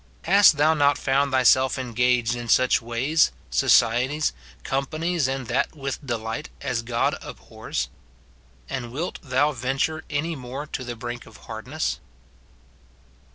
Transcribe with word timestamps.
Hast 0.23 0.57
thou 0.57 0.73
not 0.73 0.97
found 0.97 1.31
thyself 1.31 1.77
engaged 1.77 2.33
in 2.35 2.49
such 2.49 2.81
ways, 2.81 3.31
societies, 3.51 4.33
compa 4.63 4.97
nies, 4.99 5.27
and 5.27 5.45
that 5.45 5.75
with 5.77 6.03
delight, 6.03 6.49
as 6.59 6.81
God 6.81 7.15
abhors? 7.21 7.87
And 8.67 8.91
wilt 8.91 9.19
thou 9.21 9.51
venture 9.51 10.03
any 10.09 10.35
more 10.35 10.65
to 10.65 10.83
the 10.83 10.95
brink 10.95 11.27
of 11.27 11.37
hardness 11.45 11.99